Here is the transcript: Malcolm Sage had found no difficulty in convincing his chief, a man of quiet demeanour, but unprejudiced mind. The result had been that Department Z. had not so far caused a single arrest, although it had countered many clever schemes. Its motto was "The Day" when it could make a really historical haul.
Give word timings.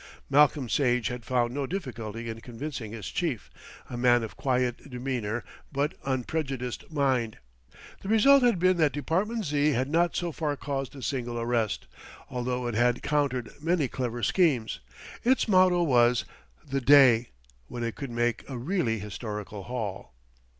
Malcolm 0.31 0.67
Sage 0.67 1.09
had 1.09 1.23
found 1.23 1.53
no 1.53 1.67
difficulty 1.67 2.27
in 2.27 2.41
convincing 2.41 2.91
his 2.91 3.05
chief, 3.11 3.51
a 3.87 3.95
man 3.95 4.23
of 4.23 4.35
quiet 4.35 4.89
demeanour, 4.89 5.43
but 5.71 5.93
unprejudiced 6.03 6.91
mind. 6.91 7.37
The 8.01 8.09
result 8.09 8.41
had 8.41 8.57
been 8.57 8.77
that 8.77 8.93
Department 8.93 9.45
Z. 9.45 9.73
had 9.73 9.87
not 9.91 10.15
so 10.15 10.31
far 10.31 10.57
caused 10.57 10.95
a 10.95 11.03
single 11.03 11.39
arrest, 11.39 11.85
although 12.31 12.65
it 12.65 12.73
had 12.73 13.03
countered 13.03 13.51
many 13.61 13.87
clever 13.87 14.23
schemes. 14.23 14.79
Its 15.23 15.47
motto 15.47 15.83
was 15.83 16.25
"The 16.67 16.81
Day" 16.81 17.29
when 17.67 17.83
it 17.83 17.93
could 17.93 18.09
make 18.09 18.43
a 18.49 18.57
really 18.57 18.97
historical 18.97 19.65
haul. 19.65 20.15